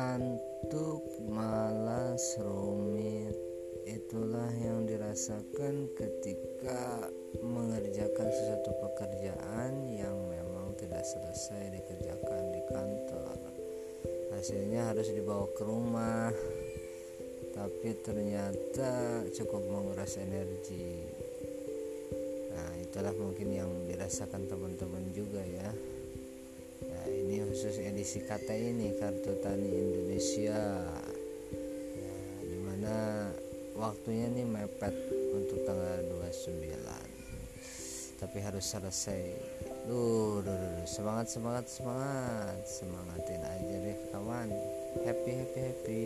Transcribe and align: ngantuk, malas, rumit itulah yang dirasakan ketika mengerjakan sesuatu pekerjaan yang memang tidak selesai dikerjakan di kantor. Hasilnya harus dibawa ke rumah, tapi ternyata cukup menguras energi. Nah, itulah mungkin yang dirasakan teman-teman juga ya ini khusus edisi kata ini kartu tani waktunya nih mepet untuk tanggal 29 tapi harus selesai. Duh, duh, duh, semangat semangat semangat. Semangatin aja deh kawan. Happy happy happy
ngantuk, 0.00 1.04
malas, 1.28 2.40
rumit 2.40 3.36
itulah 3.84 4.48
yang 4.56 4.88
dirasakan 4.88 5.92
ketika 5.92 7.04
mengerjakan 7.44 8.32
sesuatu 8.32 8.72
pekerjaan 8.80 9.92
yang 9.92 10.16
memang 10.24 10.72
tidak 10.80 11.04
selesai 11.04 11.76
dikerjakan 11.76 12.42
di 12.48 12.62
kantor. 12.72 13.36
Hasilnya 14.32 14.88
harus 14.88 15.12
dibawa 15.12 15.44
ke 15.52 15.62
rumah, 15.68 16.32
tapi 17.52 17.92
ternyata 18.00 19.20
cukup 19.36 19.68
menguras 19.68 20.16
energi. 20.16 20.96
Nah, 22.56 22.72
itulah 22.80 23.12
mungkin 23.20 23.52
yang 23.52 23.70
dirasakan 23.84 24.48
teman-teman 24.48 25.12
juga 25.12 25.44
ya 25.44 25.68
ini 27.10 27.42
khusus 27.46 27.82
edisi 27.82 28.22
kata 28.22 28.54
ini 28.54 28.94
kartu 28.98 29.34
tani 29.42 29.49
waktunya 33.80 34.28
nih 34.28 34.44
mepet 34.44 34.92
untuk 35.32 35.64
tanggal 35.64 36.04
29 36.20 37.00
tapi 38.20 38.36
harus 38.44 38.68
selesai. 38.68 39.32
Duh, 39.88 40.44
duh, 40.44 40.52
duh, 40.52 40.84
semangat 40.84 41.32
semangat 41.32 41.64
semangat. 41.72 42.60
Semangatin 42.68 43.40
aja 43.40 43.76
deh 43.80 43.96
kawan. 44.12 44.52
Happy 45.08 45.32
happy 45.40 45.60
happy 45.64 46.04